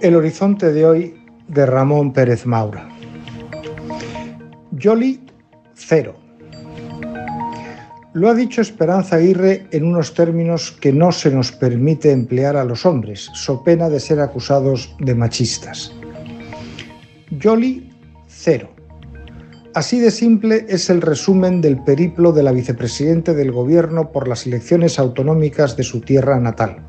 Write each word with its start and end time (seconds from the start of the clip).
El 0.00 0.16
horizonte 0.16 0.72
de 0.72 0.84
hoy 0.84 1.14
de 1.48 1.64
Ramón 1.64 2.12
Pérez 2.12 2.44
Maura. 2.44 2.86
Yoli, 4.72 5.24
cero. 5.72 6.14
Lo 8.12 8.28
ha 8.28 8.34
dicho 8.34 8.60
Esperanza 8.60 9.16
Aguirre 9.16 9.66
en 9.70 9.86
unos 9.86 10.12
términos 10.12 10.70
que 10.70 10.92
no 10.92 11.12
se 11.12 11.30
nos 11.30 11.50
permite 11.50 12.12
emplear 12.12 12.58
a 12.58 12.64
los 12.64 12.84
hombres, 12.84 13.30
so 13.34 13.64
pena 13.64 13.88
de 13.88 14.00
ser 14.00 14.20
acusados 14.20 14.94
de 15.00 15.14
machistas. 15.14 15.90
Yoli, 17.30 17.90
cero. 18.28 18.73
Así 19.74 19.98
de 19.98 20.12
simple 20.12 20.66
es 20.68 20.88
el 20.88 21.00
resumen 21.00 21.60
del 21.60 21.82
periplo 21.82 22.30
de 22.30 22.44
la 22.44 22.52
vicepresidente 22.52 23.34
del 23.34 23.50
Gobierno 23.50 24.12
por 24.12 24.28
las 24.28 24.46
elecciones 24.46 25.00
autonómicas 25.00 25.76
de 25.76 25.82
su 25.82 26.00
tierra 26.00 26.38
natal 26.38 26.86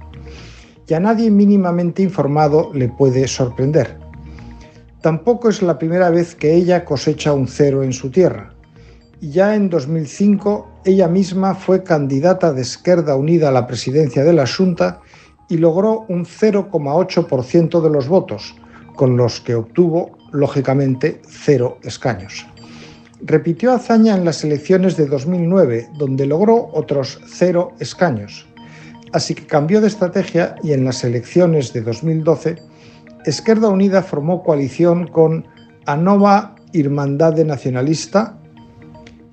y 0.87 0.93
a 0.93 0.99
nadie 0.99 1.31
mínimamente 1.31 2.03
informado 2.03 2.71
le 2.75 2.89
puede 2.89 3.27
sorprender. 3.27 3.97
Tampoco 5.01 5.49
es 5.49 5.63
la 5.63 5.79
primera 5.79 6.11
vez 6.11 6.35
que 6.35 6.53
ella 6.53 6.85
cosecha 6.85 7.33
un 7.33 7.47
cero 7.47 7.81
en 7.81 7.91
su 7.91 8.11
tierra. 8.11 8.53
Ya 9.19 9.55
en 9.55 9.71
2005 9.71 10.81
ella 10.85 11.07
misma 11.07 11.55
fue 11.55 11.83
candidata 11.83 12.53
de 12.53 12.61
Esquerda 12.61 13.15
Unida 13.15 13.49
a 13.49 13.51
la 13.51 13.65
presidencia 13.65 14.23
de 14.23 14.33
la 14.33 14.45
Junta 14.45 15.01
y 15.49 15.57
logró 15.57 16.05
un 16.07 16.25
0,8% 16.25 17.81
de 17.81 17.89
los 17.89 18.07
votos, 18.07 18.55
con 18.95 19.17
los 19.17 19.41
que 19.41 19.55
obtuvo, 19.55 20.17
lógicamente, 20.31 21.21
cero 21.27 21.79
escaños. 21.81 22.45
Repitió 23.21 23.73
hazaña 23.73 24.15
en 24.15 24.25
las 24.25 24.43
elecciones 24.43 24.97
de 24.97 25.05
2009, 25.07 25.89
donde 25.97 26.25
logró 26.25 26.69
otros 26.73 27.19
cero 27.25 27.73
escaños. 27.79 28.45
Así 29.13 29.33
que 29.33 29.47
cambió 29.47 29.79
de 29.79 29.87
estrategia 29.87 30.55
y 30.61 30.73
en 30.73 30.83
las 30.83 31.03
elecciones 31.03 31.71
de 31.71 31.81
2012, 31.81 32.57
Esquerda 33.25 33.69
Unida 33.69 34.03
formó 34.03 34.43
coalición 34.43 35.07
con 35.07 35.47
Anova 35.85 36.55
Irmandade 36.73 37.45
Nacionalista, 37.45 38.37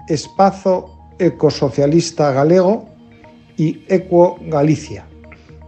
Espazo 0.09 0.99
Ecosocialista 1.19 2.33
Galego 2.33 2.89
y 3.57 3.85
Equo 3.89 4.39
Galicia, 4.47 5.07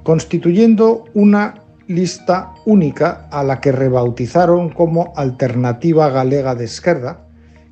constituyendo 0.04 1.04
una 1.14 1.54
lista 1.86 2.54
única 2.64 3.28
a 3.30 3.42
la 3.42 3.60
que 3.60 3.72
rebautizaron 3.72 4.70
como 4.70 5.12
Alternativa 5.16 6.08
Galega 6.08 6.54
de 6.54 6.64
Esquerda, 6.64 7.23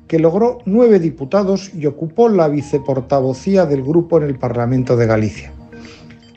que 0.07 0.19
logró 0.19 0.59
nueve 0.65 0.99
diputados 0.99 1.71
y 1.73 1.85
ocupó 1.85 2.29
la 2.29 2.47
viceportavocía 2.47 3.65
del 3.65 3.83
grupo 3.83 4.17
en 4.17 4.23
el 4.23 4.37
Parlamento 4.37 4.97
de 4.97 5.05
Galicia. 5.05 5.53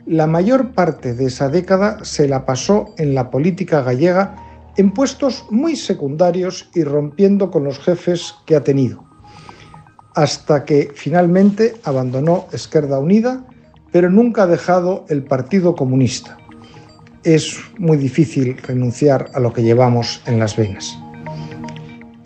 La 0.05 0.25
mayor 0.25 0.71
parte 0.71 1.13
de 1.13 1.25
esa 1.25 1.49
década 1.49 1.97
se 2.03 2.27
la 2.27 2.45
pasó 2.45 2.93
en 2.97 3.13
la 3.13 3.29
política 3.29 3.81
gallega 3.81 4.35
en 4.77 4.91
puestos 4.91 5.45
muy 5.49 5.75
secundarios 5.75 6.69
y 6.73 6.83
rompiendo 6.83 7.51
con 7.51 7.63
los 7.63 7.79
jefes 7.79 8.35
que 8.45 8.55
ha 8.55 8.63
tenido, 8.63 9.03
hasta 10.13 10.63
que 10.63 10.91
finalmente 10.93 11.75
abandonó 11.83 12.45
Esquerda 12.53 12.99
Unida, 12.99 13.43
pero 13.91 14.09
nunca 14.09 14.43
ha 14.43 14.47
dejado 14.47 15.05
el 15.09 15.23
Partido 15.23 15.75
Comunista. 15.75 16.37
Es 17.23 17.57
muy 17.77 17.97
difícil 17.97 18.57
renunciar 18.57 19.29
a 19.33 19.39
lo 19.39 19.51
que 19.51 19.63
llevamos 19.63 20.21
en 20.25 20.39
las 20.39 20.55
venas. 20.55 20.97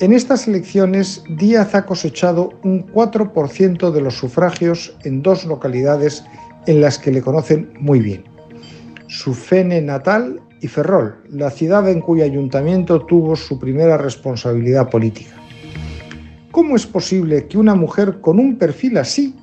En 0.01 0.13
estas 0.13 0.47
elecciones, 0.47 1.23
Díaz 1.29 1.75
ha 1.75 1.85
cosechado 1.85 2.49
un 2.63 2.87
4% 2.87 3.91
de 3.91 4.01
los 4.01 4.15
sufragios 4.15 4.97
en 5.03 5.21
dos 5.21 5.45
localidades 5.45 6.23
en 6.65 6.81
las 6.81 6.97
que 6.97 7.11
le 7.11 7.21
conocen 7.21 7.71
muy 7.79 7.99
bien. 7.99 8.23
Su 9.05 9.35
fene 9.35 9.79
natal 9.79 10.41
y 10.59 10.67
Ferrol, 10.67 11.21
la 11.29 11.51
ciudad 11.51 11.87
en 11.87 12.01
cuyo 12.01 12.23
ayuntamiento 12.23 13.05
tuvo 13.05 13.35
su 13.35 13.59
primera 13.59 13.95
responsabilidad 13.95 14.89
política. 14.89 15.35
¿Cómo 16.49 16.75
es 16.75 16.87
posible 16.87 17.45
que 17.45 17.59
una 17.59 17.75
mujer 17.75 18.21
con 18.21 18.39
un 18.39 18.57
perfil 18.57 18.97
así 18.97 19.35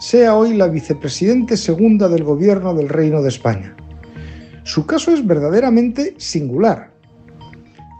sea 0.00 0.36
hoy 0.36 0.52
la 0.54 0.68
vicepresidente 0.68 1.56
segunda 1.56 2.10
del 2.10 2.24
gobierno 2.24 2.74
del 2.74 2.90
Reino 2.90 3.22
de 3.22 3.30
España? 3.30 3.74
Su 4.64 4.84
caso 4.84 5.12
es 5.12 5.26
verdaderamente 5.26 6.14
singular. 6.18 6.93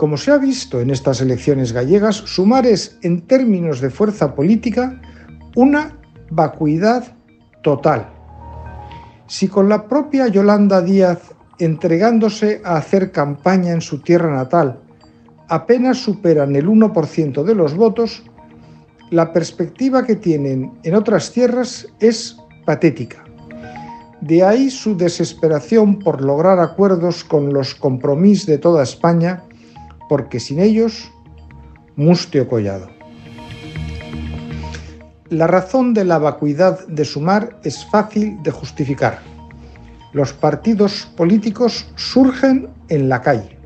Como 0.05 0.19
se 0.19 0.33
ha 0.33 0.37
visto 0.37 0.83
en 0.83 0.91
estas 0.91 1.23
elecciones 1.23 1.73
gallegas, 1.73 2.17
Sumar 2.17 2.67
es, 2.67 2.99
en 3.01 3.23
términos 3.23 3.81
de 3.81 3.89
fuerza 3.89 4.35
política, 4.35 5.01
una 5.57 5.99
vacuidad 6.31 7.17
total. 7.63 8.13
Si 9.27 9.49
con 9.49 9.71
la 9.71 9.89
propia 9.89 10.29
Yolanda 10.29 10.83
Díaz 10.83 11.35
entregándose 11.59 12.61
a 12.67 12.77
hacer 12.77 13.13
campaña 13.13 13.73
en 13.73 13.81
su 13.81 14.03
tierra 14.03 14.31
natal 14.31 14.79
apenas 15.49 15.97
superan 15.97 16.55
el 16.55 16.69
1% 16.69 17.43
de 17.43 17.55
los 17.55 17.75
votos, 17.75 18.25
la 19.11 19.33
perspectiva 19.33 20.05
que 20.05 20.17
tienen 20.17 20.71
en 20.83 20.95
otras 20.97 21.33
tierras 21.33 21.89
es 21.99 22.37
patética. 22.67 23.25
De 24.21 24.43
ahí 24.43 24.69
su 24.69 24.99
desesperación 24.99 25.99
por 25.99 26.21
lograr 26.23 26.59
acuerdos 26.59 27.25
con 27.25 27.55
los 27.55 27.75
compromisos 27.75 28.45
de 28.45 28.59
toda 28.59 28.83
España, 28.83 29.45
porque 30.09 30.41
sin 30.41 30.59
ellos, 30.59 31.11
mustio 31.97 32.49
collado. 32.49 32.89
La 35.31 35.47
razón 35.47 35.95
de 35.95 36.05
la 36.05 36.19
vacuidad 36.19 36.87
de 36.87 37.05
Sumar 37.05 37.59
es 37.65 37.85
fácil 37.87 38.43
de 38.43 38.51
justificar. 38.51 39.19
Los 40.13 40.33
partidos 40.33 41.11
políticos 41.17 41.91
surgen 41.97 42.69
en 42.89 43.09
la 43.09 43.21
calle. 43.23 43.59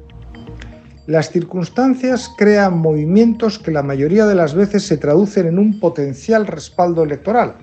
Las 1.07 1.31
circunstancias 1.31 2.31
crean 2.37 2.79
movimientos 2.79 3.59
que 3.59 3.71
la 3.71 3.83
mayoría 3.83 4.27
de 4.27 4.35
las 4.35 4.55
veces 4.55 4.87
se 4.87 4.99
traducen 4.99 5.47
en 5.47 5.59
un 5.59 5.81
potencial 5.81 6.47
respaldo 6.47 7.03
electoral. 7.03 7.57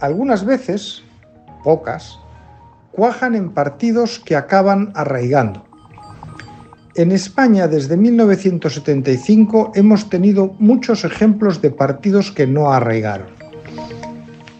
Algunas 0.00 0.44
veces, 0.44 1.02
pocas, 1.64 2.18
cuajan 2.92 3.34
en 3.34 3.50
partidos 3.52 4.18
que 4.20 4.36
acaban 4.36 4.92
arraigando. 4.94 5.65
En 6.96 7.12
España 7.12 7.68
desde 7.68 7.94
1975 7.94 9.72
hemos 9.74 10.08
tenido 10.08 10.54
muchos 10.58 11.04
ejemplos 11.04 11.60
de 11.60 11.70
partidos 11.70 12.32
que 12.32 12.46
no 12.46 12.72
arraigaron. 12.72 13.26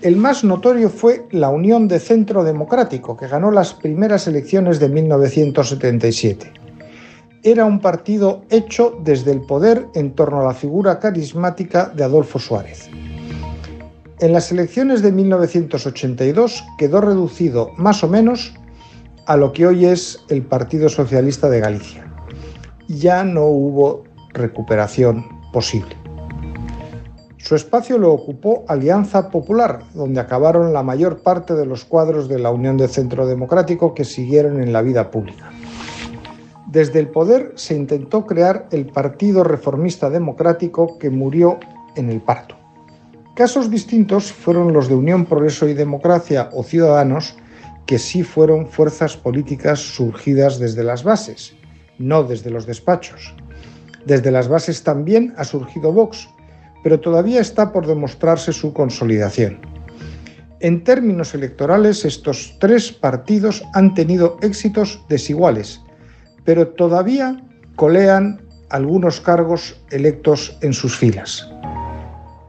El 0.02 0.16
más 0.16 0.44
notorio 0.44 0.90
fue 0.90 1.26
la 1.30 1.48
Unión 1.48 1.88
de 1.88 1.98
Centro 1.98 2.44
Democrático, 2.44 3.16
que 3.16 3.26
ganó 3.26 3.50
las 3.50 3.72
primeras 3.72 4.26
elecciones 4.26 4.78
de 4.80 4.90
1977. 4.90 6.52
Era 7.42 7.64
un 7.64 7.80
partido 7.80 8.42
hecho 8.50 8.98
desde 9.02 9.32
el 9.32 9.40
poder 9.40 9.86
en 9.94 10.12
torno 10.12 10.42
a 10.42 10.44
la 10.44 10.54
figura 10.54 10.98
carismática 10.98 11.86
de 11.88 12.04
Adolfo 12.04 12.38
Suárez. 12.38 12.90
En 14.20 14.34
las 14.34 14.52
elecciones 14.52 15.00
de 15.00 15.10
1982 15.10 16.62
quedó 16.76 17.00
reducido 17.00 17.70
más 17.78 18.04
o 18.04 18.08
menos 18.08 18.52
a 19.24 19.38
lo 19.38 19.54
que 19.54 19.66
hoy 19.66 19.86
es 19.86 20.22
el 20.28 20.42
Partido 20.42 20.90
Socialista 20.90 21.48
de 21.48 21.60
Galicia 21.60 22.05
ya 22.88 23.24
no 23.24 23.46
hubo 23.46 24.04
recuperación 24.32 25.26
posible. 25.52 25.96
Su 27.38 27.54
espacio 27.54 27.96
lo 27.96 28.12
ocupó 28.12 28.64
Alianza 28.66 29.30
Popular, 29.30 29.80
donde 29.94 30.20
acabaron 30.20 30.72
la 30.72 30.82
mayor 30.82 31.22
parte 31.22 31.54
de 31.54 31.64
los 31.64 31.84
cuadros 31.84 32.28
de 32.28 32.38
la 32.38 32.50
Unión 32.50 32.76
de 32.76 32.88
Centro 32.88 33.26
Democrático 33.26 33.94
que 33.94 34.04
siguieron 34.04 34.60
en 34.60 34.72
la 34.72 34.82
vida 34.82 35.10
pública. 35.10 35.52
Desde 36.66 36.98
el 36.98 37.08
poder 37.08 37.52
se 37.54 37.76
intentó 37.76 38.26
crear 38.26 38.66
el 38.72 38.86
Partido 38.86 39.44
Reformista 39.44 40.10
Democrático 40.10 40.98
que 40.98 41.10
murió 41.10 41.60
en 41.94 42.10
el 42.10 42.20
parto. 42.20 42.56
Casos 43.36 43.70
distintos 43.70 44.32
fueron 44.32 44.72
los 44.72 44.88
de 44.88 44.96
Unión 44.96 45.24
Progreso 45.26 45.68
y 45.68 45.74
Democracia 45.74 46.50
o 46.52 46.64
Ciudadanos, 46.64 47.36
que 47.86 47.98
sí 47.98 48.24
fueron 48.24 48.66
fuerzas 48.66 49.16
políticas 49.16 49.78
surgidas 49.78 50.58
desde 50.58 50.82
las 50.82 51.04
bases 51.04 51.54
no 51.98 52.24
desde 52.24 52.50
los 52.50 52.66
despachos. 52.66 53.34
Desde 54.04 54.30
las 54.30 54.48
bases 54.48 54.82
también 54.82 55.34
ha 55.36 55.44
surgido 55.44 55.92
Vox, 55.92 56.28
pero 56.82 57.00
todavía 57.00 57.40
está 57.40 57.72
por 57.72 57.86
demostrarse 57.86 58.52
su 58.52 58.72
consolidación. 58.72 59.58
En 60.60 60.84
términos 60.84 61.34
electorales, 61.34 62.04
estos 62.04 62.56
tres 62.60 62.92
partidos 62.92 63.62
han 63.74 63.94
tenido 63.94 64.38
éxitos 64.40 65.02
desiguales, 65.08 65.80
pero 66.44 66.68
todavía 66.68 67.42
colean 67.74 68.40
algunos 68.70 69.20
cargos 69.20 69.78
electos 69.90 70.56
en 70.62 70.72
sus 70.72 70.96
filas. 70.96 71.46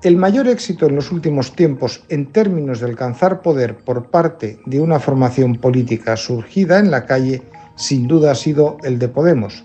El 0.03 0.15
mayor 0.15 0.47
éxito 0.47 0.85
en 0.85 0.95
los 0.95 1.11
últimos 1.11 1.53
tiempos 1.53 2.03
en 2.09 2.31
términos 2.31 2.79
de 2.79 2.85
alcanzar 2.85 3.41
poder 3.41 3.77
por 3.77 4.09
parte 4.09 4.59
de 4.65 4.79
una 4.79 4.99
formación 4.99 5.55
política 5.55 6.15
surgida 6.15 6.79
en 6.79 6.91
la 6.91 7.05
calle 7.05 7.41
sin 7.77 8.07
duda 8.07 8.31
ha 8.31 8.35
sido 8.35 8.77
el 8.83 8.99
de 8.99 9.07
Podemos, 9.07 9.63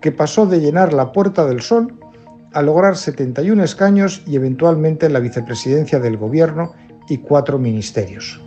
que 0.00 0.12
pasó 0.12 0.46
de 0.46 0.60
llenar 0.60 0.92
la 0.92 1.12
Puerta 1.12 1.46
del 1.46 1.62
Sol 1.62 1.98
a 2.52 2.60
lograr 2.60 2.96
71 2.96 3.64
escaños 3.64 4.22
y 4.26 4.36
eventualmente 4.36 5.08
la 5.08 5.20
vicepresidencia 5.20 5.98
del 5.98 6.18
gobierno 6.18 6.72
y 7.08 7.18
cuatro 7.18 7.58
ministerios. 7.58 8.40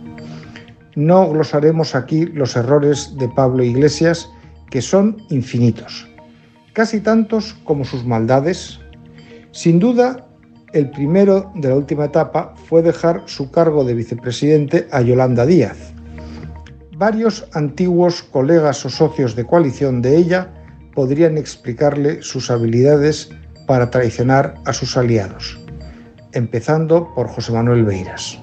No 0.94 1.28
glosaremos 1.28 1.94
aquí 1.94 2.26
los 2.26 2.56
errores 2.56 3.16
de 3.18 3.28
Pablo 3.28 3.64
Iglesias, 3.64 4.30
que 4.70 4.80
son 4.80 5.16
infinitos, 5.30 6.08
casi 6.72 7.00
tantos 7.00 7.54
como 7.64 7.84
sus 7.84 8.04
maldades. 8.04 8.78
Sin 9.50 9.78
duda, 9.78 10.26
el 10.72 10.90
primero 10.90 11.50
de 11.54 11.68
la 11.70 11.76
última 11.76 12.06
etapa 12.06 12.54
fue 12.68 12.82
dejar 12.82 13.22
su 13.26 13.50
cargo 13.50 13.84
de 13.84 13.94
vicepresidente 13.94 14.86
a 14.90 15.00
Yolanda 15.00 15.46
Díaz. 15.46 15.95
Varios 16.98 17.44
antiguos 17.52 18.22
colegas 18.22 18.80
o 18.86 18.88
socios 18.88 19.36
de 19.36 19.44
coalición 19.44 20.00
de 20.00 20.16
ella 20.16 20.48
podrían 20.94 21.36
explicarle 21.36 22.22
sus 22.22 22.50
habilidades 22.50 23.28
para 23.66 23.90
traicionar 23.90 24.54
a 24.64 24.72
sus 24.72 24.96
aliados, 24.96 25.60
empezando 26.32 27.12
por 27.14 27.28
José 27.28 27.52
Manuel 27.52 27.84
Beiras. 27.84 28.38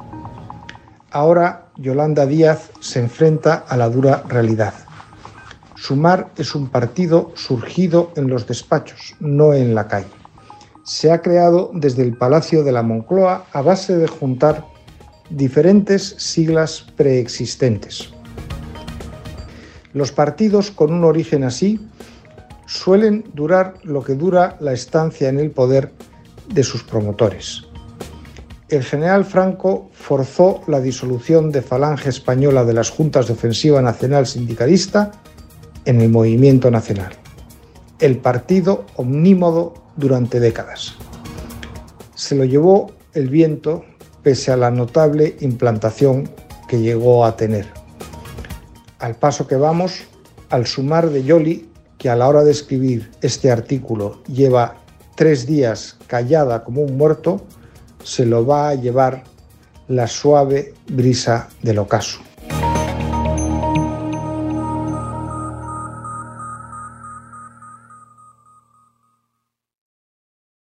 Ahora 1.09 1.71
Yolanda 1.77 2.27
Díaz 2.27 2.69
se 2.79 2.99
enfrenta 2.99 3.55
a 3.55 3.75
la 3.75 3.89
dura 3.89 4.21
realidad. 4.29 4.75
Sumar 5.73 6.29
es 6.37 6.53
un 6.53 6.69
partido 6.69 7.31
surgido 7.33 8.11
en 8.15 8.27
los 8.27 8.45
despachos, 8.45 9.15
no 9.19 9.55
en 9.55 9.73
la 9.73 9.87
calle. 9.87 10.13
Se 10.83 11.11
ha 11.11 11.23
creado 11.23 11.71
desde 11.73 12.03
el 12.03 12.15
Palacio 12.15 12.63
de 12.63 12.71
la 12.71 12.83
Moncloa 12.83 13.47
a 13.51 13.61
base 13.63 13.97
de 13.97 14.07
juntar 14.07 14.63
diferentes 15.31 16.13
siglas 16.19 16.85
preexistentes. 16.95 18.13
Los 19.93 20.11
partidos 20.11 20.71
con 20.71 20.93
un 20.93 21.03
origen 21.03 21.43
así 21.43 21.79
suelen 22.65 23.25
durar 23.33 23.75
lo 23.83 24.03
que 24.03 24.15
dura 24.15 24.57
la 24.59 24.73
estancia 24.73 25.29
en 25.29 25.39
el 25.39 25.51
poder 25.51 25.91
de 26.47 26.63
sus 26.63 26.83
promotores 26.83 27.63
el 28.75 28.83
general 28.83 29.23
Franco 29.25 29.89
forzó 29.93 30.61
la 30.67 30.79
disolución 30.79 31.51
de 31.51 31.61
Falange 31.61 32.09
Española 32.09 32.65
de 32.65 32.73
las 32.73 32.89
Juntas 32.89 33.27
de 33.27 33.33
Ofensiva 33.33 33.81
Nacional 33.81 34.25
Sindicalista 34.25 35.11
en 35.85 36.01
el 36.01 36.09
Movimiento 36.09 36.71
Nacional, 36.71 37.11
el 37.99 38.17
partido 38.17 38.85
omnímodo 38.95 39.73
durante 39.95 40.39
décadas. 40.39 40.95
Se 42.15 42.35
lo 42.35 42.45
llevó 42.45 42.91
el 43.13 43.29
viento 43.29 43.85
pese 44.23 44.51
a 44.51 44.57
la 44.57 44.71
notable 44.71 45.35
implantación 45.41 46.29
que 46.67 46.79
llegó 46.79 47.25
a 47.25 47.35
tener. 47.35 47.82
Al 49.03 49.15
paso 49.15 49.47
que 49.47 49.57
vamos, 49.57 50.05
al 50.49 50.65
sumar 50.65 51.09
de 51.09 51.25
Yoli, 51.25 51.69
que 51.97 52.09
a 52.09 52.15
la 52.15 52.25
hora 52.25 52.41
de 52.45 52.51
escribir 52.51 53.11
este 53.21 53.51
artículo 53.51 54.23
lleva 54.27 54.75
tres 55.17 55.45
días 55.45 55.97
callada 56.07 56.63
como 56.63 56.83
un 56.83 56.95
muerto, 56.95 57.41
se 58.01 58.25
lo 58.25 58.45
va 58.45 58.69
a 58.69 58.75
llevar 58.75 59.25
la 59.89 60.07
suave 60.07 60.73
brisa 60.87 61.49
del 61.61 61.79
ocaso. 61.79 62.21